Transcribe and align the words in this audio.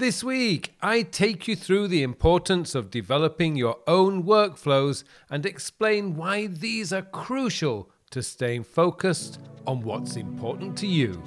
This 0.00 0.24
week, 0.24 0.72
I 0.80 1.02
take 1.02 1.46
you 1.46 1.54
through 1.54 1.88
the 1.88 2.02
importance 2.02 2.74
of 2.74 2.90
developing 2.90 3.54
your 3.54 3.76
own 3.86 4.24
workflows 4.24 5.04
and 5.28 5.44
explain 5.44 6.16
why 6.16 6.46
these 6.46 6.90
are 6.90 7.02
crucial 7.02 7.90
to 8.12 8.22
staying 8.22 8.64
focused 8.64 9.38
on 9.66 9.82
what's 9.82 10.16
important 10.16 10.78
to 10.78 10.86
you. 10.86 11.22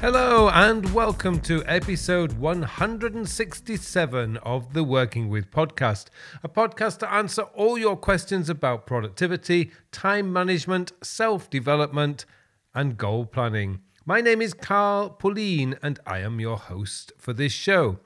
Hello, 0.00 0.48
and 0.50 0.94
welcome 0.94 1.40
to 1.40 1.64
episode 1.66 2.34
167 2.34 4.36
of 4.36 4.72
the 4.72 4.84
Working 4.84 5.28
With 5.28 5.50
podcast, 5.50 6.06
a 6.44 6.48
podcast 6.48 7.00
to 7.00 7.12
answer 7.12 7.42
all 7.42 7.76
your 7.76 7.96
questions 7.96 8.48
about 8.48 8.86
productivity, 8.86 9.72
time 9.90 10.32
management, 10.32 10.92
self 11.02 11.50
development, 11.50 12.26
and 12.72 12.96
goal 12.96 13.26
planning. 13.26 13.80
My 14.06 14.20
name 14.20 14.40
is 14.40 14.54
Carl 14.54 15.10
Pullein, 15.10 15.76
and 15.82 15.98
I 16.06 16.20
am 16.20 16.38
your 16.38 16.58
host 16.58 17.10
for 17.18 17.32
this 17.32 17.52
show. 17.52 17.98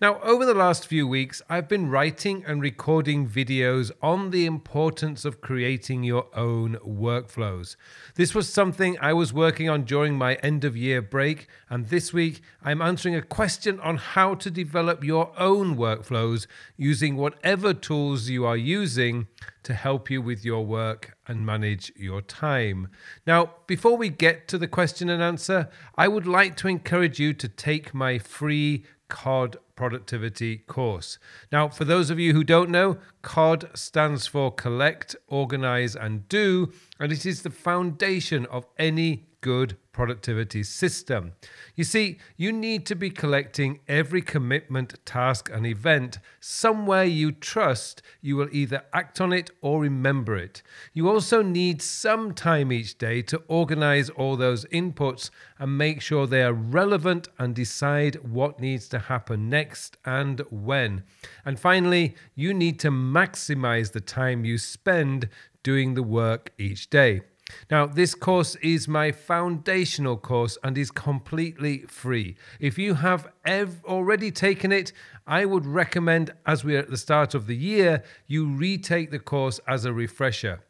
Now, 0.00 0.20
over 0.20 0.46
the 0.46 0.54
last 0.54 0.86
few 0.86 1.08
weeks, 1.08 1.42
I've 1.50 1.66
been 1.66 1.90
writing 1.90 2.44
and 2.46 2.62
recording 2.62 3.28
videos 3.28 3.90
on 4.00 4.30
the 4.30 4.46
importance 4.46 5.24
of 5.24 5.40
creating 5.40 6.04
your 6.04 6.28
own 6.36 6.76
workflows. 6.86 7.74
This 8.14 8.32
was 8.32 8.48
something 8.48 8.96
I 9.00 9.12
was 9.12 9.32
working 9.32 9.68
on 9.68 9.82
during 9.82 10.16
my 10.16 10.36
end 10.36 10.64
of 10.64 10.76
year 10.76 11.02
break, 11.02 11.48
and 11.68 11.88
this 11.88 12.12
week 12.12 12.42
I'm 12.62 12.80
answering 12.80 13.16
a 13.16 13.22
question 13.22 13.80
on 13.80 13.96
how 13.96 14.36
to 14.36 14.52
develop 14.52 15.02
your 15.02 15.32
own 15.36 15.76
workflows 15.76 16.46
using 16.76 17.16
whatever 17.16 17.74
tools 17.74 18.28
you 18.28 18.46
are 18.46 18.56
using 18.56 19.26
to 19.64 19.74
help 19.74 20.08
you 20.08 20.22
with 20.22 20.44
your 20.44 20.64
work 20.64 21.16
and 21.26 21.44
manage 21.44 21.92
your 21.96 22.22
time. 22.22 22.88
Now, 23.26 23.54
before 23.66 23.96
we 23.96 24.10
get 24.10 24.46
to 24.46 24.58
the 24.58 24.68
question 24.68 25.10
and 25.10 25.20
answer, 25.20 25.68
I 25.96 26.06
would 26.06 26.26
like 26.26 26.56
to 26.58 26.68
encourage 26.68 27.18
you 27.18 27.34
to 27.34 27.48
take 27.48 27.92
my 27.92 28.20
free 28.20 28.84
COD 29.08 29.56
productivity 29.76 30.58
course. 30.58 31.18
Now, 31.50 31.68
for 31.68 31.84
those 31.84 32.10
of 32.10 32.18
you 32.18 32.32
who 32.32 32.44
don't 32.44 32.70
know, 32.70 32.98
COD 33.22 33.70
stands 33.74 34.26
for 34.26 34.52
Collect, 34.52 35.16
Organize, 35.28 35.96
and 35.96 36.28
Do, 36.28 36.72
and 36.98 37.12
it 37.12 37.24
is 37.24 37.42
the 37.42 37.50
foundation 37.50 38.46
of 38.46 38.66
any 38.78 39.27
good 39.40 39.76
productivity 39.92 40.62
system. 40.62 41.32
You 41.74 41.84
see, 41.84 42.18
you 42.36 42.52
need 42.52 42.86
to 42.86 42.94
be 42.94 43.10
collecting 43.10 43.80
every 43.88 44.22
commitment, 44.22 44.94
task, 45.04 45.50
and 45.52 45.66
event 45.66 46.18
somewhere 46.40 47.04
you 47.04 47.32
trust 47.32 48.02
you 48.20 48.36
will 48.36 48.48
either 48.52 48.84
act 48.92 49.20
on 49.20 49.32
it 49.32 49.50
or 49.60 49.80
remember 49.80 50.36
it. 50.36 50.62
You 50.92 51.08
also 51.08 51.42
need 51.42 51.82
some 51.82 52.32
time 52.32 52.72
each 52.72 52.98
day 52.98 53.22
to 53.22 53.42
organize 53.48 54.10
all 54.10 54.36
those 54.36 54.64
inputs 54.66 55.30
and 55.58 55.76
make 55.76 56.00
sure 56.00 56.26
they 56.26 56.42
are 56.42 56.52
relevant 56.52 57.28
and 57.38 57.54
decide 57.54 58.16
what 58.16 58.60
needs 58.60 58.88
to 58.90 58.98
happen 58.98 59.48
next 59.48 59.96
and 60.04 60.40
when. 60.50 61.02
And 61.44 61.58
finally, 61.58 62.14
you 62.34 62.54
need 62.54 62.78
to 62.80 62.90
maximize 62.90 63.92
the 63.92 64.00
time 64.00 64.44
you 64.44 64.58
spend 64.58 65.28
doing 65.62 65.94
the 65.94 66.02
work 66.02 66.52
each 66.58 66.88
day. 66.90 67.22
Now, 67.70 67.86
this 67.86 68.14
course 68.14 68.56
is 68.56 68.88
my 68.88 69.12
foundational 69.12 70.16
course 70.16 70.58
and 70.62 70.76
is 70.76 70.90
completely 70.90 71.80
free. 71.88 72.36
If 72.60 72.78
you 72.78 72.94
have 72.94 73.28
ev- 73.44 73.84
already 73.84 74.30
taken 74.30 74.72
it, 74.72 74.92
I 75.26 75.44
would 75.44 75.66
recommend, 75.66 76.32
as 76.46 76.64
we're 76.64 76.78
at 76.78 76.90
the 76.90 76.96
start 76.96 77.34
of 77.34 77.46
the 77.46 77.56
year, 77.56 78.02
you 78.26 78.46
retake 78.46 79.10
the 79.10 79.18
course 79.18 79.60
as 79.66 79.84
a 79.84 79.92
refresher. 79.92 80.60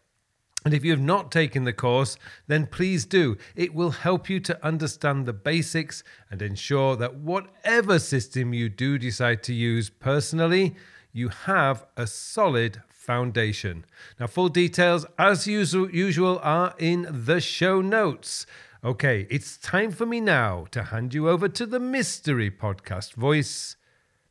And 0.64 0.74
if 0.74 0.84
you 0.84 0.90
have 0.90 1.00
not 1.00 1.30
taken 1.30 1.64
the 1.64 1.72
course, 1.72 2.16
then 2.48 2.66
please 2.66 3.06
do. 3.06 3.38
It 3.54 3.74
will 3.74 3.90
help 3.90 4.28
you 4.28 4.40
to 4.40 4.66
understand 4.66 5.24
the 5.24 5.32
basics 5.32 6.02
and 6.30 6.42
ensure 6.42 6.96
that 6.96 7.14
whatever 7.14 7.98
system 7.98 8.52
you 8.52 8.68
do 8.68 8.98
decide 8.98 9.42
to 9.44 9.54
use 9.54 9.88
personally, 9.88 10.74
you 11.18 11.28
have 11.28 11.84
a 11.96 12.06
solid 12.06 12.80
foundation. 12.88 13.84
Now, 14.20 14.28
full 14.28 14.48
details, 14.48 15.04
as 15.18 15.46
usual, 15.46 16.40
are 16.42 16.74
in 16.78 17.06
the 17.10 17.40
show 17.40 17.80
notes. 17.80 18.46
Okay, 18.84 19.26
it's 19.28 19.56
time 19.56 19.90
for 19.90 20.06
me 20.06 20.20
now 20.20 20.66
to 20.70 20.84
hand 20.84 21.12
you 21.12 21.28
over 21.28 21.48
to 21.48 21.66
the 21.66 21.80
mystery 21.80 22.50
podcast 22.50 23.14
voice 23.14 23.76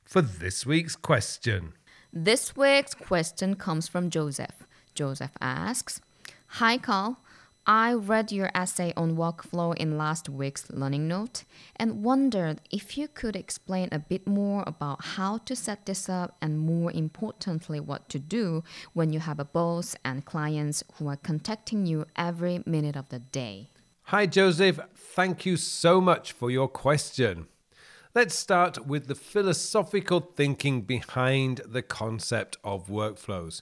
for 0.06 0.22
this 0.22 0.66
week's 0.66 0.96
question. 0.96 1.74
This 2.14 2.56
week's 2.56 2.94
question 2.94 3.56
comes 3.56 3.90
from 3.90 4.10
Joseph. 4.10 4.66
Joseph 4.96 5.32
asks 5.42 6.00
Hi, 6.62 6.78
Carl. 6.78 7.20
I 7.70 7.94
read 7.96 8.32
your 8.32 8.50
essay 8.56 8.94
on 8.96 9.18
workflow 9.18 9.76
in 9.76 9.98
last 9.98 10.30
week's 10.30 10.70
learning 10.70 11.10
note 11.10 11.44
and 11.76 12.02
wondered 12.02 12.62
if 12.72 12.98
you 12.98 13.10
could 13.10 13.36
explain 13.36 13.90
a 13.92 14.00
bit 14.00 14.26
more 14.26 14.64
about 14.66 15.04
how 15.04 15.40
to 15.40 15.54
set 15.54 15.86
this 15.86 16.08
up 16.08 16.38
and 16.42 16.60
more 16.60 16.94
importantly 16.94 17.82
what 17.82 18.08
to 18.08 18.20
do 18.20 18.64
when 18.94 19.12
you 19.12 19.20
have 19.20 19.38
a 19.38 19.44
boss 19.44 19.98
and 20.06 20.24
clients 20.24 20.82
who 20.94 21.10
are 21.10 21.18
contacting 21.18 21.86
you 21.86 22.06
every 22.16 22.64
minute 22.66 22.96
of 22.96 23.10
the 23.10 23.20
day. 23.20 23.68
Hi 24.04 24.28
Joseph, 24.28 24.80
thank 24.96 25.46
you 25.46 25.58
so 25.58 26.00
much 26.00 26.32
for 26.32 26.50
your 26.50 26.70
question. 26.70 27.48
Let's 28.18 28.34
start 28.34 28.88
with 28.88 29.06
the 29.06 29.14
philosophical 29.14 30.22
thinking 30.22 30.82
behind 30.82 31.62
the 31.68 31.84
concept 31.84 32.58
of 32.64 32.88
workflows. 32.88 33.62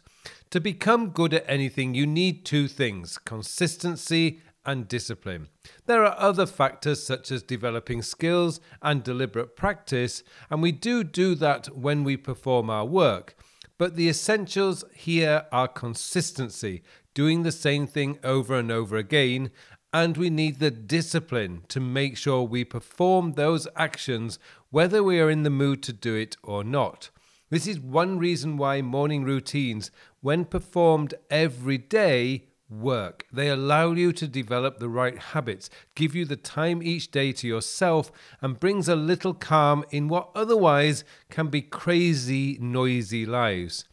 To 0.52 0.62
become 0.62 1.10
good 1.10 1.34
at 1.34 1.44
anything, 1.46 1.94
you 1.94 2.08
need 2.08 2.46
two 2.46 2.70
things 2.70 3.18
consistency 3.18 4.40
and 4.66 4.88
discipline. 4.88 5.50
There 5.88 6.06
are 6.06 6.18
other 6.18 6.46
factors 6.46 7.04
such 7.04 7.34
as 7.34 7.44
developing 7.44 8.02
skills 8.02 8.62
and 8.82 9.04
deliberate 9.04 9.58
practice, 9.58 10.24
and 10.50 10.62
we 10.62 10.72
do 10.72 11.04
do 11.04 11.36
that 11.36 11.76
when 11.76 12.06
we 12.06 12.16
perform 12.16 12.70
our 12.70 12.86
work. 12.86 13.36
But 13.78 13.98
the 13.98 14.08
essentials 14.08 14.86
here 14.94 15.48
are 15.52 15.68
consistency, 15.68 16.82
doing 17.14 17.44
the 17.44 17.52
same 17.52 17.88
thing 17.88 18.20
over 18.24 18.56
and 18.56 18.72
over 18.72 18.96
again, 18.96 19.52
and 19.96 20.18
we 20.18 20.30
need 20.30 20.60
the 20.60 20.70
discipline 20.70 21.64
to 21.70 21.80
make 21.80 22.18
sure 22.18 22.44
we 22.44 22.66
perform 22.66 23.32
those 23.32 23.66
actions 23.78 24.38
whether 24.70 25.02
we 25.02 25.22
are 25.22 25.30
in 25.30 25.44
the 25.44 25.50
mood 25.50 25.82
to 25.82 25.94
do 25.94 26.14
it 26.14 26.36
or 26.44 26.66
not. 26.66 27.10
This 27.50 27.66
is 27.66 27.80
one 27.80 28.20
reason 28.20 28.58
why 28.58 28.82
morning 28.82 29.24
routines, 29.24 29.92
when 30.20 30.44
performed 30.44 31.14
every 31.30 31.78
day, 31.78 32.44
work. 32.70 33.26
They 33.32 33.48
allow 33.48 33.94
you 33.94 34.12
to 34.12 34.28
develop 34.28 34.80
the 34.80 34.90
right 34.90 35.18
habits, 35.18 35.70
give 35.96 36.14
you 36.14 36.26
the 36.26 36.36
time 36.36 36.84
each 36.84 37.10
day 37.10 37.32
to 37.32 37.48
yourself, 37.48 38.12
and 38.42 38.60
brings 38.60 38.90
a 38.90 38.98
little 38.98 39.34
calm 39.34 39.86
in 39.92 40.10
what 40.10 40.30
otherwise 40.36 41.06
can 41.30 41.48
be 41.48 41.62
crazy, 41.62 42.58
noisy 42.60 43.26
lives. 43.26 43.86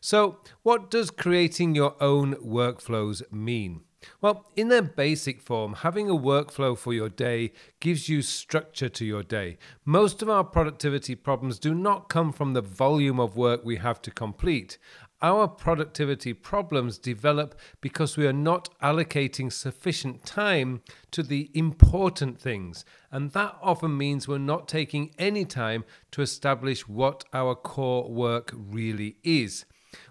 So, 0.00 0.38
what 0.62 0.88
does 0.88 1.10
creating 1.10 1.74
your 1.74 2.00
own 2.00 2.36
workflows 2.36 3.22
mean? 3.32 3.80
Well, 4.20 4.46
in 4.54 4.68
their 4.68 4.82
basic 4.82 5.42
form, 5.42 5.74
having 5.74 6.08
a 6.08 6.16
workflow 6.16 6.78
for 6.78 6.92
your 6.92 7.08
day 7.08 7.52
gives 7.80 8.08
you 8.08 8.22
structure 8.22 8.88
to 8.88 9.04
your 9.04 9.24
day. 9.24 9.58
Most 9.84 10.22
of 10.22 10.30
our 10.30 10.44
productivity 10.44 11.16
problems 11.16 11.58
do 11.58 11.74
not 11.74 12.08
come 12.08 12.32
from 12.32 12.52
the 12.52 12.60
volume 12.60 13.18
of 13.18 13.36
work 13.36 13.64
we 13.64 13.76
have 13.76 14.00
to 14.02 14.12
complete. 14.12 14.78
Our 15.20 15.48
productivity 15.48 16.32
problems 16.32 16.96
develop 16.96 17.58
because 17.80 18.16
we 18.16 18.24
are 18.28 18.32
not 18.32 18.68
allocating 18.80 19.52
sufficient 19.52 20.24
time 20.24 20.82
to 21.10 21.24
the 21.24 21.50
important 21.54 22.40
things, 22.40 22.84
and 23.10 23.32
that 23.32 23.56
often 23.60 23.96
means 23.96 24.28
we're 24.28 24.38
not 24.38 24.68
taking 24.68 25.12
any 25.18 25.44
time 25.44 25.84
to 26.12 26.22
establish 26.22 26.86
what 26.86 27.24
our 27.32 27.56
core 27.56 28.08
work 28.08 28.52
really 28.54 29.16
is 29.24 29.64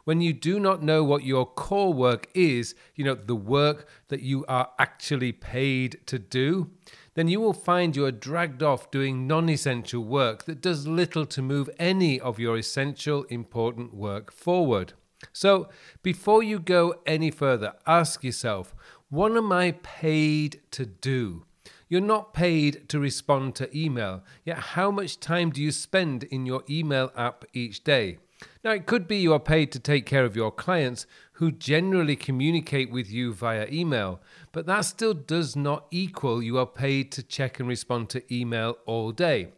when 0.03 0.21
you 0.21 0.33
do 0.33 0.59
not 0.59 0.81
know 0.81 1.03
what 1.03 1.23
your 1.23 1.45
core 1.45 1.93
work 1.93 2.27
is, 2.33 2.75
you 2.95 3.03
know, 3.03 3.15
the 3.15 3.35
work 3.35 3.87
that 4.07 4.21
you 4.21 4.45
are 4.47 4.69
actually 4.79 5.31
paid 5.31 5.99
to 6.07 6.17
do, 6.19 6.69
then 7.13 7.27
you 7.27 7.39
will 7.39 7.53
find 7.53 7.95
you 7.95 8.05
are 8.05 8.11
dragged 8.11 8.61
off 8.61 8.91
doing 8.91 9.27
non 9.27 9.49
essential 9.49 10.03
work 10.03 10.45
that 10.45 10.61
does 10.61 10.87
little 10.87 11.25
to 11.25 11.41
move 11.41 11.69
any 11.79 12.19
of 12.19 12.39
your 12.39 12.57
essential, 12.57 13.23
important 13.23 13.93
work 13.93 14.31
forward. 14.31 14.93
So, 15.33 15.69
before 16.03 16.43
you 16.43 16.59
go 16.59 16.95
any 17.05 17.31
further, 17.31 17.73
ask 17.85 18.23
yourself 18.23 18.75
what 19.09 19.35
am 19.37 19.51
I 19.51 19.71
paid 19.83 20.61
to 20.71 20.85
do? 20.85 21.45
You're 21.89 22.01
not 22.01 22.33
paid 22.33 22.89
to 22.89 22.99
respond 22.99 23.55
to 23.55 23.77
email, 23.77 24.23
yet, 24.43 24.57
how 24.57 24.91
much 24.91 25.19
time 25.19 25.51
do 25.51 25.61
you 25.61 25.71
spend 25.71 26.23
in 26.25 26.45
your 26.45 26.63
email 26.69 27.11
app 27.15 27.45
each 27.53 27.83
day? 27.83 28.17
Now, 28.63 28.71
it 28.71 28.85
could 28.85 29.07
be 29.07 29.17
you 29.17 29.33
are 29.33 29.39
paid 29.39 29.71
to 29.71 29.79
take 29.79 30.05
care 30.05 30.25
of 30.25 30.35
your 30.35 30.51
clients 30.51 31.05
who 31.33 31.51
generally 31.51 32.15
communicate 32.15 32.91
with 32.91 33.09
you 33.09 33.33
via 33.33 33.67
email, 33.71 34.19
but 34.51 34.65
that 34.65 34.81
still 34.81 35.13
does 35.13 35.55
not 35.55 35.85
equal 35.91 36.41
you 36.41 36.57
are 36.57 36.65
paid 36.65 37.11
to 37.13 37.23
check 37.23 37.59
and 37.59 37.69
respond 37.69 38.09
to 38.09 38.33
email 38.33 38.77
all 38.85 39.11
day. 39.11 39.49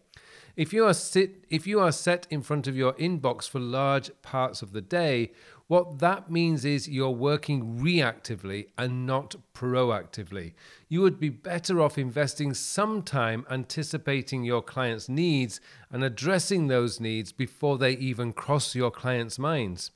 If 0.56 0.74
you 0.74 0.86
are 0.86 0.94
sit 0.94 1.46
if 1.50 1.66
you 1.66 1.80
are 1.80 1.92
set 1.92 2.28
in 2.30 2.42
front 2.42 2.68
of 2.68 2.76
your 2.76 2.92
inbox 2.94 3.48
for 3.48 3.60
large 3.60 4.12
parts 4.22 4.62
of 4.62 4.74
the 4.74 4.82
day, 4.82 5.32
What 5.70 6.00
that 6.00 6.32
means 6.32 6.66
is 6.66 6.90
you're 6.90 7.12
working 7.12 7.78
reactively 7.80 8.70
and 8.76 9.06
not 9.06 9.36
proactively. 9.54 10.54
You 10.88 11.02
would 11.02 11.20
be 11.20 11.30
better 11.30 11.80
off 11.80 11.96
investing 11.96 12.56
some 12.56 13.04
time 13.04 13.46
anticipating 13.52 14.44
your 14.44 14.64
client's 14.64 15.08
needs 15.08 15.62
and 15.92 16.04
addressing 16.04 16.66
those 16.68 17.00
needs 17.00 17.32
before 17.32 17.78
they 17.78 17.92
even 17.92 18.34
cross 18.34 18.74
your 18.74 18.90
client's 18.90 19.38
minds. 19.38 19.92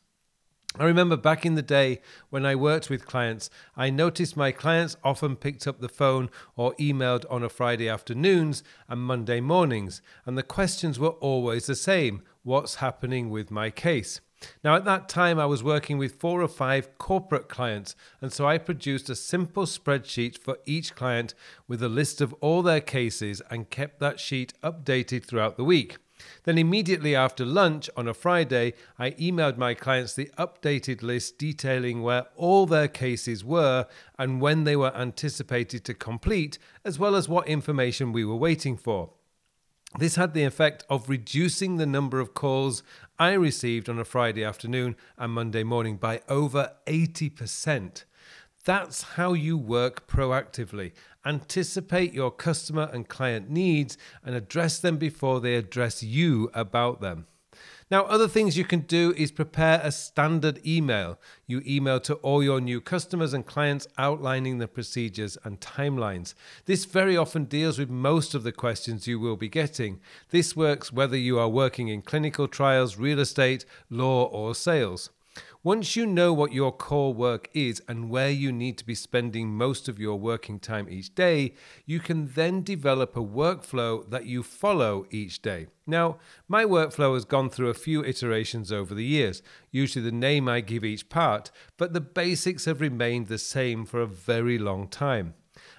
I 0.77 0.83
remember 0.83 1.17
back 1.17 1.43
in 1.43 1.55
the 1.55 1.63
day 1.63 2.01
when 2.29 2.45
I 2.45 2.53
worked 2.53 2.91
with 2.91 3.07
clients, 3.07 3.49
I 3.75 3.89
noticed 3.89 4.37
my 4.37 4.51
clients 4.51 4.95
often 5.03 5.35
picked 5.35 5.65
up 5.65 5.79
the 5.79 5.89
phone 5.89 6.29
or 6.55 6.75
emailed 6.75 7.25
on 7.31 7.41
a 7.41 7.49
Friday 7.49 7.89
afternoons 7.89 8.63
and 8.87 9.01
Monday 9.01 9.41
mornings, 9.41 10.03
and 10.27 10.37
the 10.37 10.43
questions 10.43 10.99
were 10.99 11.09
always 11.09 11.65
the 11.65 11.75
same 11.75 12.21
What's 12.45 12.75
happening 12.75 13.29
with 13.29 13.51
my 13.51 13.69
case? 13.69 14.19
Now, 14.63 14.75
at 14.75 14.85
that 14.85 15.09
time, 15.09 15.39
I 15.39 15.45
was 15.45 15.63
working 15.63 15.97
with 15.97 16.19
four 16.19 16.41
or 16.41 16.47
five 16.47 16.97
corporate 16.97 17.49
clients, 17.49 17.95
and 18.21 18.31
so 18.31 18.47
I 18.47 18.57
produced 18.57 19.09
a 19.09 19.15
simple 19.15 19.65
spreadsheet 19.65 20.37
for 20.37 20.57
each 20.65 20.95
client 20.95 21.33
with 21.67 21.81
a 21.83 21.89
list 21.89 22.21
of 22.21 22.33
all 22.41 22.61
their 22.61 22.81
cases 22.81 23.41
and 23.49 23.69
kept 23.69 23.99
that 23.99 24.19
sheet 24.19 24.53
updated 24.63 25.25
throughout 25.25 25.57
the 25.57 25.63
week. 25.63 25.97
Then, 26.43 26.57
immediately 26.57 27.15
after 27.15 27.45
lunch 27.45 27.89
on 27.97 28.07
a 28.07 28.13
Friday, 28.13 28.73
I 28.97 29.11
emailed 29.11 29.57
my 29.57 29.73
clients 29.73 30.13
the 30.13 30.31
updated 30.37 31.01
list 31.01 31.37
detailing 31.37 32.01
where 32.01 32.27
all 32.35 32.65
their 32.65 32.87
cases 32.87 33.43
were 33.43 33.87
and 34.17 34.39
when 34.39 34.63
they 34.63 34.75
were 34.75 34.95
anticipated 34.95 35.83
to 35.85 35.93
complete, 35.93 36.57
as 36.85 36.99
well 36.99 37.15
as 37.15 37.27
what 37.27 37.47
information 37.47 38.13
we 38.13 38.23
were 38.23 38.35
waiting 38.35 38.77
for. 38.77 39.11
This 39.99 40.15
had 40.15 40.33
the 40.33 40.43
effect 40.43 40.83
of 40.89 41.07
reducing 41.07 41.77
the 41.77 41.85
number 41.85 42.19
of 42.19 42.33
calls 42.33 42.81
I 43.19 43.33
received 43.33 43.87
on 43.87 43.99
a 43.99 44.05
Friday 44.05 44.43
afternoon 44.43 44.95
and 45.19 45.31
Monday 45.31 45.63
morning 45.63 45.97
by 45.97 46.21
over 46.27 46.71
80%. 46.87 48.03
That's 48.65 49.03
how 49.03 49.33
you 49.33 49.55
work 49.55 50.07
proactively. 50.07 50.93
Anticipate 51.23 52.11
your 52.11 52.31
customer 52.31 52.89
and 52.91 53.07
client 53.07 53.51
needs 53.51 53.97
and 54.25 54.33
address 54.35 54.79
them 54.79 54.97
before 54.97 55.39
they 55.39 55.55
address 55.55 56.01
you 56.01 56.49
about 56.55 56.99
them. 56.99 57.27
Now, 57.91 58.03
other 58.03 58.27
things 58.27 58.57
you 58.57 58.63
can 58.63 58.81
do 58.81 59.13
is 59.17 59.31
prepare 59.31 59.79
a 59.83 59.91
standard 59.91 60.65
email. 60.65 61.19
You 61.47 61.61
email 61.65 61.99
to 62.01 62.15
all 62.15 62.43
your 62.43 62.61
new 62.61 62.81
customers 62.81 63.33
and 63.33 63.45
clients 63.45 63.87
outlining 63.97 64.57
the 64.57 64.67
procedures 64.67 65.37
and 65.43 65.59
timelines. 65.59 66.33
This 66.65 66.85
very 66.85 67.17
often 67.17 67.45
deals 67.45 67.77
with 67.77 67.89
most 67.89 68.33
of 68.33 68.43
the 68.43 68.51
questions 68.51 69.07
you 69.07 69.19
will 69.19 69.37
be 69.37 69.49
getting. 69.49 69.99
This 70.29 70.55
works 70.55 70.91
whether 70.91 71.17
you 71.17 71.39
are 71.39 71.49
working 71.49 71.87
in 71.87 72.01
clinical 72.01 72.47
trials, 72.47 72.97
real 72.97 73.19
estate, 73.19 73.65
law, 73.89 74.25
or 74.25 74.55
sales. 74.55 75.09
Once 75.63 75.95
you 75.95 76.05
know 76.05 76.33
what 76.33 76.51
your 76.51 76.71
core 76.71 77.13
work 77.13 77.49
is 77.53 77.81
and 77.87 78.09
where 78.09 78.29
you 78.29 78.51
need 78.51 78.77
to 78.77 78.85
be 78.85 78.93
spending 78.93 79.47
most 79.47 79.87
of 79.87 79.97
your 79.97 80.19
working 80.19 80.59
time 80.59 80.87
each 80.89 81.15
day, 81.15 81.53
you 81.85 81.99
can 81.99 82.27
then 82.35 82.61
develop 82.61 83.15
a 83.15 83.23
workflow 83.23 84.07
that 84.09 84.25
you 84.25 84.43
follow 84.43 85.05
each 85.09 85.41
day. 85.41 85.67
Now, 85.87 86.17
my 86.47 86.65
workflow 86.65 87.13
has 87.13 87.25
gone 87.25 87.49
through 87.49 87.69
a 87.69 87.73
few 87.73 88.03
iterations 88.03 88.71
over 88.71 88.93
the 88.93 89.05
years, 89.05 89.41
usually 89.71 90.03
the 90.03 90.11
name 90.11 90.49
I 90.49 90.61
give 90.61 90.83
each 90.83 91.09
part, 91.09 91.49
but 91.77 91.93
the 91.93 92.01
basics 92.01 92.65
have 92.65 92.81
remained 92.81 93.27
the 93.27 93.37
same 93.37 93.85
for 93.85 94.01
a 94.01 94.07
very 94.07 94.57
long 94.57 94.87
time. 94.87 95.33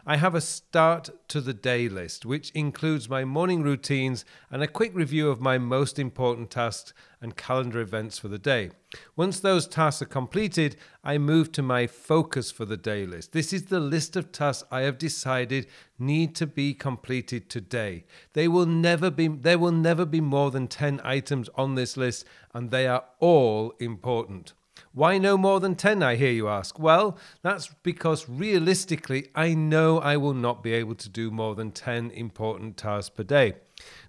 I 0.06 0.16
have 0.16 0.34
a 0.34 0.40
start 0.40 1.10
to 1.28 1.40
the 1.40 1.54
day 1.54 1.88
list, 1.88 2.26
which 2.26 2.50
includes 2.50 3.08
my 3.08 3.24
morning 3.24 3.62
routines 3.62 4.24
and 4.50 4.62
a 4.62 4.68
quick 4.68 4.94
review 4.94 5.30
of 5.30 5.40
my 5.40 5.56
most 5.56 5.98
important 5.98 6.50
tasks 6.50 6.92
and 7.20 7.36
calendar 7.36 7.80
events 7.80 8.18
for 8.18 8.28
the 8.28 8.38
day. 8.38 8.70
Once 9.16 9.40
those 9.40 9.66
tasks 9.66 10.02
are 10.02 10.06
completed, 10.06 10.76
I 11.02 11.16
move 11.18 11.52
to 11.52 11.62
my 11.62 11.86
focus 11.86 12.50
for 12.50 12.66
the 12.66 12.76
day 12.76 13.06
list. 13.06 13.32
This 13.32 13.52
is 13.52 13.64
the 13.64 13.80
list 13.80 14.14
of 14.14 14.30
tasks 14.30 14.68
I 14.70 14.82
have 14.82 14.98
decided 14.98 15.66
need 15.98 16.34
to 16.36 16.46
be 16.46 16.74
completed 16.74 17.48
today. 17.48 18.04
They 18.34 18.46
will 18.46 18.66
never 18.66 19.10
be 19.10 19.28
there 19.28 19.58
will 19.58 19.72
never 19.72 20.04
be 20.04 20.20
more 20.20 20.50
than 20.50 20.68
10 20.68 21.00
items 21.02 21.48
on 21.54 21.74
this 21.74 21.96
list 21.96 22.26
and 22.52 22.70
they 22.70 22.86
are 22.86 23.04
all 23.20 23.72
important. 23.80 24.52
Why 24.92 25.18
no 25.18 25.36
more 25.36 25.60
than 25.60 25.74
10, 25.74 26.02
I 26.02 26.16
hear 26.16 26.30
you 26.30 26.48
ask? 26.48 26.78
Well, 26.78 27.18
that's 27.42 27.68
because 27.82 28.28
realistically, 28.28 29.28
I 29.34 29.54
know 29.54 29.98
I 29.98 30.16
will 30.16 30.34
not 30.34 30.62
be 30.62 30.72
able 30.72 30.94
to 30.96 31.08
do 31.08 31.30
more 31.30 31.54
than 31.54 31.72
10 31.72 32.10
important 32.10 32.76
tasks 32.76 33.10
per 33.10 33.24
day. 33.24 33.54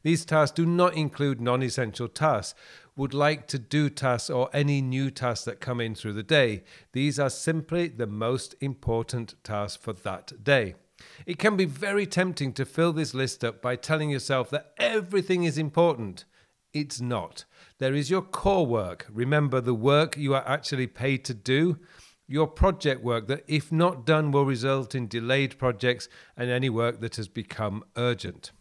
These 0.03 0.25
tasks 0.25 0.55
do 0.55 0.65
not 0.65 0.93
include 0.93 1.41
non 1.41 1.63
essential 1.63 2.07
tasks, 2.07 2.57
would 2.95 3.13
like 3.13 3.47
to 3.47 3.59
do 3.59 3.89
tasks 3.89 4.29
or 4.29 4.49
any 4.53 4.81
new 4.81 5.11
tasks 5.11 5.45
that 5.45 5.59
come 5.59 5.81
in 5.81 5.95
through 5.95 6.13
the 6.13 6.23
day. 6.23 6.63
These 6.93 7.19
are 7.19 7.29
simply 7.29 7.87
the 7.87 8.07
most 8.07 8.55
important 8.61 9.35
tasks 9.43 9.81
for 9.81 9.93
that 9.93 10.43
day. 10.43 10.75
It 11.25 11.37
can 11.37 11.57
be 11.57 11.65
very 11.65 12.05
tempting 12.05 12.53
to 12.53 12.65
fill 12.65 12.93
this 12.93 13.13
list 13.13 13.43
up 13.43 13.61
by 13.61 13.75
telling 13.75 14.09
yourself 14.09 14.49
that 14.51 14.71
everything 14.77 15.43
is 15.43 15.57
important. 15.57 16.25
It's 16.73 17.01
not. 17.01 17.45
There 17.77 17.93
is 17.93 18.09
your 18.09 18.21
core 18.21 18.65
work. 18.65 19.05
Remember 19.11 19.59
the 19.59 19.73
work 19.73 20.15
you 20.15 20.33
are 20.33 20.47
actually 20.47 20.87
paid 20.87 21.25
to 21.25 21.33
do. 21.33 21.77
Your 22.25 22.47
project 22.47 23.03
work 23.03 23.27
that, 23.27 23.43
if 23.47 23.69
not 23.69 24.05
done, 24.05 24.31
will 24.31 24.45
result 24.45 24.95
in 24.95 25.09
delayed 25.09 25.59
projects 25.59 26.07
and 26.37 26.49
any 26.49 26.69
work 26.69 27.01
that 27.01 27.17
has 27.17 27.27
become 27.27 27.83
urgent. 27.97 28.53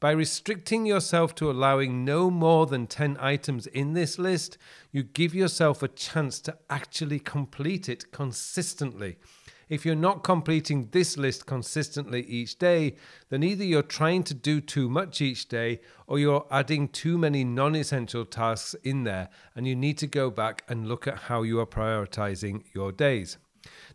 By 0.00 0.10
restricting 0.10 0.84
yourself 0.84 1.34
to 1.36 1.50
allowing 1.50 2.04
no 2.04 2.28
more 2.28 2.66
than 2.66 2.88
10 2.88 3.16
items 3.20 3.68
in 3.68 3.94
this 3.94 4.18
list, 4.18 4.58
you 4.90 5.04
give 5.04 5.32
yourself 5.32 5.82
a 5.82 5.88
chance 5.88 6.40
to 6.40 6.58
actually 6.68 7.20
complete 7.20 7.88
it 7.88 8.10
consistently. 8.10 9.16
If 9.68 9.84
you're 9.84 9.96
not 9.96 10.22
completing 10.22 10.90
this 10.92 11.16
list 11.16 11.44
consistently 11.44 12.22
each 12.22 12.56
day, 12.56 12.94
then 13.30 13.42
either 13.42 13.64
you're 13.64 13.82
trying 13.82 14.22
to 14.24 14.34
do 14.34 14.60
too 14.60 14.88
much 14.88 15.20
each 15.20 15.48
day 15.48 15.80
or 16.06 16.20
you're 16.20 16.46
adding 16.52 16.86
too 16.88 17.18
many 17.18 17.42
non 17.42 17.74
essential 17.74 18.24
tasks 18.24 18.76
in 18.84 19.02
there, 19.02 19.28
and 19.56 19.66
you 19.66 19.74
need 19.74 19.98
to 19.98 20.06
go 20.06 20.30
back 20.30 20.62
and 20.68 20.86
look 20.86 21.08
at 21.08 21.18
how 21.18 21.42
you 21.42 21.58
are 21.58 21.66
prioritizing 21.66 22.62
your 22.72 22.92
days. 22.92 23.38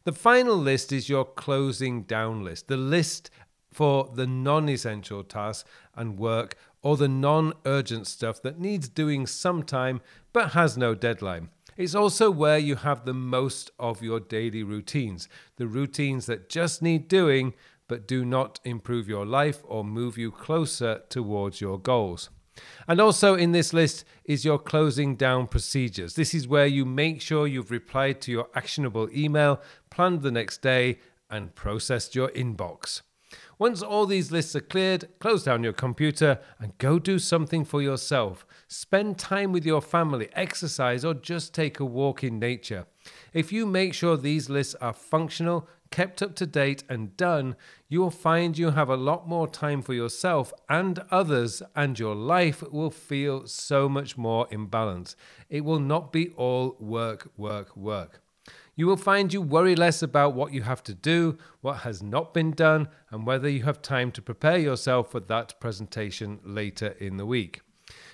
The 0.03 0.11
final 0.11 0.57
list 0.57 0.91
is 0.91 1.07
your 1.07 1.23
closing 1.23 2.03
down 2.03 2.43
list, 2.43 2.67
the 2.67 2.75
list 2.75 3.29
for 3.71 4.11
the 4.13 4.27
non 4.27 4.67
essential 4.67 5.23
tasks 5.23 5.69
and 5.95 6.19
work 6.19 6.57
or 6.81 6.97
the 6.97 7.07
non 7.07 7.53
urgent 7.65 8.07
stuff 8.07 8.41
that 8.41 8.59
needs 8.59 8.89
doing 8.89 9.25
sometime 9.25 10.01
but 10.33 10.51
has 10.51 10.77
no 10.77 10.95
deadline. 10.95 11.49
It's 11.77 11.95
also 11.95 12.29
where 12.29 12.57
you 12.57 12.75
have 12.75 13.05
the 13.05 13.13
most 13.13 13.71
of 13.79 14.01
your 14.01 14.19
daily 14.19 14.63
routines, 14.63 15.27
the 15.57 15.67
routines 15.67 16.25
that 16.25 16.49
just 16.49 16.81
need 16.81 17.07
doing 17.07 17.53
but 17.87 18.07
do 18.07 18.23
not 18.23 18.57
improve 18.63 19.09
your 19.09 19.25
life 19.25 19.63
or 19.65 19.83
move 19.83 20.17
you 20.17 20.31
closer 20.31 21.01
towards 21.09 21.59
your 21.59 21.77
goals. 21.77 22.29
And 22.87 23.01
also 23.01 23.35
in 23.35 23.51
this 23.51 23.73
list 23.73 24.05
is 24.23 24.45
your 24.45 24.59
closing 24.59 25.17
down 25.17 25.47
procedures. 25.47 26.15
This 26.15 26.33
is 26.33 26.47
where 26.47 26.67
you 26.67 26.85
make 26.85 27.21
sure 27.21 27.47
you've 27.47 27.69
replied 27.69 28.21
to 28.21 28.31
your 28.31 28.47
actionable 28.55 29.09
email, 29.13 29.61
planned 29.89 30.21
the 30.21 30.31
next 30.31 30.61
day, 30.61 30.99
and 31.29 31.53
processed 31.53 32.15
your 32.15 32.29
inbox. 32.29 33.01
Once 33.59 33.81
all 33.81 34.05
these 34.05 34.31
lists 34.31 34.55
are 34.55 34.61
cleared, 34.61 35.07
close 35.19 35.43
down 35.43 35.63
your 35.63 35.73
computer 35.73 36.39
and 36.59 36.77
go 36.77 36.97
do 36.97 37.19
something 37.19 37.63
for 37.65 37.81
yourself. 37.81 38.45
Spend 38.73 39.17
time 39.17 39.51
with 39.51 39.65
your 39.65 39.81
family, 39.81 40.29
exercise, 40.31 41.03
or 41.03 41.13
just 41.13 41.53
take 41.53 41.81
a 41.81 41.85
walk 41.85 42.23
in 42.23 42.39
nature. 42.39 42.85
If 43.33 43.51
you 43.51 43.65
make 43.65 43.93
sure 43.93 44.15
these 44.15 44.49
lists 44.49 44.75
are 44.75 44.93
functional, 44.93 45.67
kept 45.89 46.21
up 46.21 46.35
to 46.35 46.45
date, 46.45 46.85
and 46.87 47.17
done, 47.17 47.57
you 47.89 47.99
will 47.99 48.11
find 48.11 48.57
you 48.57 48.69
have 48.69 48.87
a 48.87 48.95
lot 48.95 49.27
more 49.27 49.45
time 49.45 49.81
for 49.81 49.93
yourself 49.93 50.53
and 50.69 50.99
others, 51.11 51.61
and 51.75 51.99
your 51.99 52.15
life 52.15 52.63
will 52.71 52.89
feel 52.89 53.45
so 53.45 53.89
much 53.89 54.17
more 54.17 54.47
in 54.49 54.67
balance. 54.67 55.17
It 55.49 55.65
will 55.65 55.81
not 55.81 56.13
be 56.13 56.29
all 56.37 56.77
work, 56.79 57.29
work, 57.35 57.75
work. 57.75 58.21
You 58.77 58.87
will 58.87 58.95
find 58.95 59.33
you 59.33 59.41
worry 59.41 59.75
less 59.75 60.01
about 60.01 60.33
what 60.33 60.53
you 60.53 60.61
have 60.61 60.81
to 60.83 60.93
do, 60.93 61.37
what 61.59 61.79
has 61.79 62.01
not 62.01 62.33
been 62.33 62.51
done, 62.51 62.87
and 63.09 63.27
whether 63.27 63.49
you 63.49 63.63
have 63.63 63.81
time 63.81 64.13
to 64.13 64.21
prepare 64.21 64.59
yourself 64.59 65.11
for 65.11 65.19
that 65.19 65.59
presentation 65.59 66.39
later 66.45 66.95
in 67.01 67.17
the 67.17 67.25
week. 67.25 67.59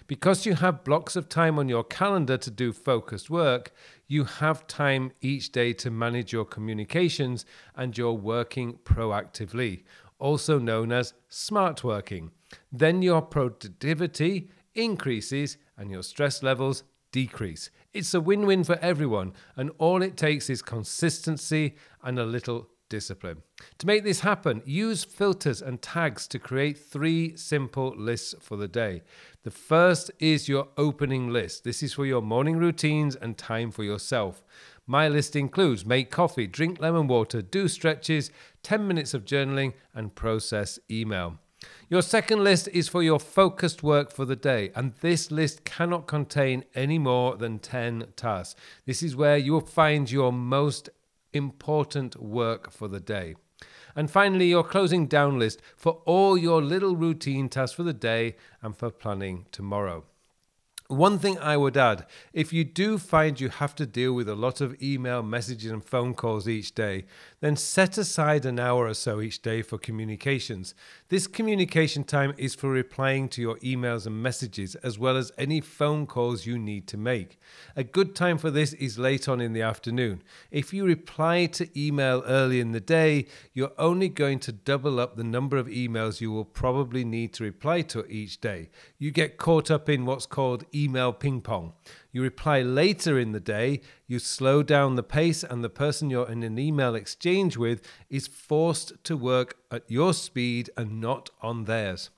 Because 0.07 0.45
you 0.45 0.55
have 0.55 0.85
blocks 0.85 1.17
of 1.17 1.27
time 1.27 1.59
on 1.59 1.67
your 1.67 1.83
calendar 1.83 2.37
to 2.37 2.49
do 2.49 2.71
focused 2.71 3.29
work, 3.29 3.73
you 4.07 4.23
have 4.23 4.65
time 4.65 5.11
each 5.21 5.51
day 5.51 5.73
to 5.73 5.91
manage 5.91 6.31
your 6.31 6.45
communications 6.45 7.45
and 7.75 7.97
you're 7.97 8.13
working 8.13 8.79
proactively, 8.85 9.83
also 10.17 10.59
known 10.59 10.93
as 10.93 11.13
smart 11.27 11.83
working. 11.83 12.31
Then 12.71 13.01
your 13.01 13.21
productivity 13.21 14.49
increases 14.73 15.57
and 15.77 15.91
your 15.91 16.03
stress 16.03 16.41
levels 16.41 16.83
decrease. 17.11 17.69
It's 17.93 18.13
a 18.13 18.21
win 18.21 18.45
win 18.45 18.63
for 18.63 18.77
everyone, 18.79 19.33
and 19.55 19.71
all 19.77 20.01
it 20.01 20.15
takes 20.15 20.49
is 20.49 20.61
consistency 20.61 21.75
and 22.03 22.17
a 22.17 22.25
little 22.25 22.69
discipline. 22.89 23.41
To 23.79 23.87
make 23.87 24.03
this 24.03 24.21
happen, 24.21 24.61
use 24.65 25.03
filters 25.03 25.61
and 25.61 25.81
tags 25.81 26.27
to 26.29 26.39
create 26.39 26.77
three 26.77 27.35
simple 27.35 27.93
lists 27.97 28.35
for 28.39 28.55
the 28.55 28.67
day. 28.67 29.01
The 29.47 29.51
first 29.51 30.11
is 30.19 30.49
your 30.49 30.67
opening 30.75 31.29
list. 31.31 31.63
This 31.63 31.81
is 31.81 31.93
for 31.93 32.05
your 32.05 32.21
morning 32.21 32.57
routines 32.57 33.15
and 33.15 33.37
time 33.37 33.71
for 33.71 33.85
yourself. 33.85 34.43
My 34.85 35.07
list 35.07 35.37
includes 35.37 35.85
make 35.85 36.11
coffee, 36.11 36.47
drink 36.47 36.81
lemon 36.81 37.07
water, 37.07 37.41
do 37.41 37.69
stretches, 37.69 38.29
10 38.63 38.85
minutes 38.85 39.13
of 39.13 39.23
journaling, 39.23 39.71
and 39.93 40.13
process 40.13 40.79
email. 40.91 41.39
Your 41.89 42.01
second 42.01 42.43
list 42.43 42.67
is 42.73 42.89
for 42.89 43.01
your 43.01 43.21
focused 43.21 43.83
work 43.83 44.11
for 44.11 44.25
the 44.25 44.35
day, 44.35 44.69
and 44.75 44.95
this 44.95 45.31
list 45.31 45.63
cannot 45.63 46.07
contain 46.07 46.65
any 46.75 46.99
more 46.99 47.37
than 47.37 47.59
10 47.59 48.07
tasks. 48.17 48.59
This 48.85 49.01
is 49.01 49.15
where 49.15 49.37
you 49.37 49.53
will 49.53 49.61
find 49.61 50.11
your 50.11 50.33
most 50.33 50.89
important 51.31 52.21
work 52.21 52.69
for 52.69 52.89
the 52.89 52.99
day. 52.99 53.35
And 53.97 54.11
finally, 54.11 54.47
your 54.47 54.63
closing 54.63 55.07
down 55.07 55.39
list 55.39 55.59
for 55.75 56.03
all 56.05 56.37
your 56.37 56.61
little 56.61 56.95
routine 56.95 57.49
tasks 57.49 57.75
for 57.75 57.81
the 57.81 57.93
day 57.93 58.35
and 58.61 58.77
for 58.77 58.91
planning 58.91 59.47
tomorrow. 59.51 60.05
One 60.89 61.19
thing 61.19 61.37
I 61.39 61.57
would 61.57 61.75
add 61.75 62.05
if 62.31 62.53
you 62.53 62.63
do 62.63 62.97
find 62.97 63.41
you 63.41 63.49
have 63.49 63.75
to 63.75 63.85
deal 63.85 64.13
with 64.13 64.29
a 64.29 64.35
lot 64.35 64.61
of 64.61 64.81
email, 64.81 65.21
messages, 65.21 65.69
and 65.69 65.83
phone 65.83 66.13
calls 66.13 66.47
each 66.47 66.73
day, 66.73 67.03
then 67.41 67.57
set 67.57 67.97
aside 67.97 68.45
an 68.45 68.57
hour 68.57 68.87
or 68.87 68.93
so 68.93 69.19
each 69.19 69.41
day 69.41 69.61
for 69.61 69.77
communications. 69.77 70.73
This 71.09 71.27
communication 71.27 72.05
time 72.05 72.33
is 72.37 72.55
for 72.55 72.69
replying 72.69 73.27
to 73.29 73.41
your 73.41 73.57
emails 73.57 74.05
and 74.05 74.23
messages, 74.23 74.75
as 74.75 74.97
well 74.97 75.17
as 75.17 75.33
any 75.37 75.59
phone 75.59 76.07
calls 76.07 76.45
you 76.45 76.57
need 76.57 76.87
to 76.87 76.95
make. 76.95 77.37
A 77.75 77.83
good 77.83 78.15
time 78.15 78.37
for 78.37 78.49
this 78.49 78.71
is 78.71 78.97
late 78.97 79.27
on 79.27 79.41
in 79.41 79.51
the 79.51 79.61
afternoon. 79.61 80.23
If 80.51 80.73
you 80.73 80.85
reply 80.85 81.47
to 81.47 81.67
email 81.77 82.23
early 82.25 82.61
in 82.61 82.71
the 82.71 82.79
day, 82.79 83.25
you're 83.53 83.73
only 83.77 84.07
going 84.07 84.39
to 84.39 84.53
double 84.53 85.01
up 85.01 85.17
the 85.17 85.23
number 85.25 85.57
of 85.57 85.67
emails 85.67 86.21
you 86.21 86.31
will 86.31 86.45
probably 86.45 87.03
need 87.03 87.33
to 87.33 87.43
reply 87.43 87.81
to 87.81 88.05
each 88.09 88.39
day. 88.39 88.69
You 88.97 89.11
get 89.11 89.35
caught 89.35 89.69
up 89.69 89.89
in 89.89 90.05
what's 90.05 90.25
called 90.25 90.63
email 90.83 91.13
ping 91.13 91.41
pong. 91.41 91.73
You 92.11 92.21
reply 92.21 92.61
later 92.61 93.19
in 93.19 93.31
the 93.31 93.39
day, 93.39 93.81
you 94.07 94.19
slow 94.19 94.63
down 94.63 94.95
the 94.95 95.03
pace, 95.03 95.43
and 95.43 95.63
the 95.63 95.69
person 95.69 96.09
you're 96.09 96.29
in 96.29 96.43
an 96.43 96.59
email 96.59 96.95
exchange 96.95 97.57
with 97.57 97.81
is 98.09 98.27
forced 98.27 99.03
to 99.05 99.17
work 99.17 99.57
at 99.71 99.83
your 99.87 100.13
speed 100.13 100.69
and 100.77 101.01
not 101.01 101.29
on 101.41 101.65
theirs. 101.65 102.09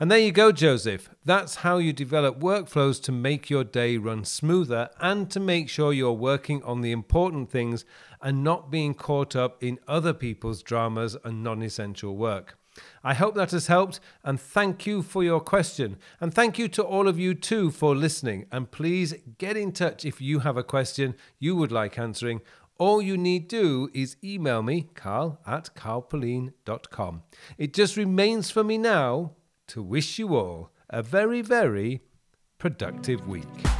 And 0.00 0.12
there 0.12 0.18
you 0.18 0.30
go, 0.30 0.52
Joseph. 0.52 1.10
That's 1.24 1.56
how 1.56 1.78
you 1.78 1.92
develop 1.92 2.38
workflows 2.38 3.02
to 3.02 3.12
make 3.12 3.50
your 3.50 3.64
day 3.64 3.96
run 3.96 4.24
smoother 4.24 4.90
and 5.00 5.28
to 5.32 5.40
make 5.40 5.68
sure 5.68 5.92
you're 5.92 6.12
working 6.12 6.62
on 6.62 6.82
the 6.82 6.92
important 6.92 7.50
things 7.50 7.84
and 8.22 8.44
not 8.44 8.70
being 8.70 8.94
caught 8.94 9.34
up 9.34 9.62
in 9.62 9.80
other 9.88 10.12
people's 10.14 10.62
dramas 10.62 11.16
and 11.24 11.42
non 11.42 11.62
essential 11.62 12.16
work. 12.16 12.56
I 13.02 13.14
hope 13.14 13.34
that 13.34 13.50
has 13.52 13.66
helped 13.66 14.00
and 14.24 14.40
thank 14.40 14.86
you 14.86 15.02
for 15.02 15.22
your 15.22 15.40
question. 15.40 15.96
And 16.20 16.32
thank 16.32 16.58
you 16.58 16.68
to 16.68 16.82
all 16.82 17.08
of 17.08 17.18
you 17.18 17.34
too 17.34 17.70
for 17.70 17.94
listening. 17.94 18.46
And 18.50 18.70
please 18.70 19.14
get 19.38 19.56
in 19.56 19.72
touch 19.72 20.04
if 20.04 20.20
you 20.20 20.40
have 20.40 20.56
a 20.56 20.62
question 20.62 21.14
you 21.38 21.56
would 21.56 21.72
like 21.72 21.98
answering. 21.98 22.40
All 22.78 23.02
you 23.02 23.16
need 23.16 23.48
do 23.48 23.90
is 23.92 24.16
email 24.22 24.62
me, 24.62 24.88
carl 24.94 25.40
at 25.46 25.74
carlpullein.com. 25.74 27.22
It 27.56 27.74
just 27.74 27.96
remains 27.96 28.50
for 28.50 28.62
me 28.62 28.78
now 28.78 29.32
to 29.68 29.82
wish 29.82 30.18
you 30.18 30.36
all 30.36 30.70
a 30.88 31.02
very, 31.02 31.42
very 31.42 32.02
productive 32.58 33.26
week. 33.26 33.77